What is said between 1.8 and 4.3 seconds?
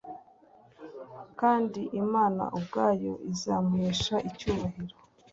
Imana ubwayo izamuhesha